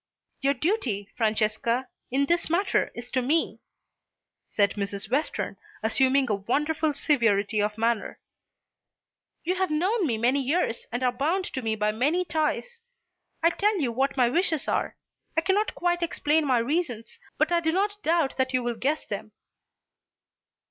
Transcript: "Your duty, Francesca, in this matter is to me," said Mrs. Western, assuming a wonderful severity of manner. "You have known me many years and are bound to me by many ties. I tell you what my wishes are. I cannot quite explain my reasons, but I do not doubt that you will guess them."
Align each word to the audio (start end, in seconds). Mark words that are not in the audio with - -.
"Your 0.41 0.55
duty, 0.55 1.09
Francesca, 1.15 1.87
in 2.09 2.25
this 2.25 2.49
matter 2.49 2.89
is 2.95 3.11
to 3.11 3.21
me," 3.21 3.59
said 4.47 4.71
Mrs. 4.71 5.11
Western, 5.11 5.57
assuming 5.83 6.25
a 6.27 6.33
wonderful 6.33 6.95
severity 6.95 7.61
of 7.61 7.77
manner. 7.77 8.19
"You 9.43 9.53
have 9.53 9.69
known 9.69 10.07
me 10.07 10.17
many 10.17 10.41
years 10.41 10.87
and 10.91 11.03
are 11.03 11.11
bound 11.11 11.45
to 11.53 11.61
me 11.61 11.75
by 11.75 11.91
many 11.91 12.25
ties. 12.25 12.79
I 13.43 13.51
tell 13.51 13.77
you 13.79 13.91
what 13.91 14.17
my 14.17 14.27
wishes 14.27 14.67
are. 14.67 14.97
I 15.37 15.41
cannot 15.41 15.75
quite 15.75 16.01
explain 16.01 16.47
my 16.47 16.57
reasons, 16.57 17.19
but 17.37 17.51
I 17.51 17.59
do 17.59 17.71
not 17.71 18.01
doubt 18.01 18.37
that 18.37 18.53
you 18.55 18.63
will 18.63 18.77
guess 18.77 19.05
them." 19.05 19.33